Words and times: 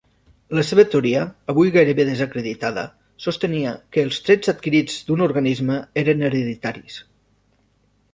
La 0.57 0.61
seva 0.67 0.83
teoria, 0.93 1.25
avui 1.51 1.71
gairebé 1.75 2.05
desacreditada, 2.07 2.85
sostenia 3.25 3.73
que 3.97 4.05
els 4.05 4.17
trets 4.29 4.53
adquirits 4.55 4.97
d'un 5.11 5.21
organisme 5.27 5.77
eren 6.05 6.25
hereditaris. 6.31 6.97